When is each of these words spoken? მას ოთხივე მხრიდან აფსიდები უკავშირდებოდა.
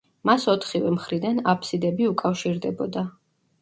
მას 0.29 0.47
ოთხივე 0.53 0.95
მხრიდან 0.95 1.43
აფსიდები 1.55 2.11
უკავშირდებოდა. 2.17 3.09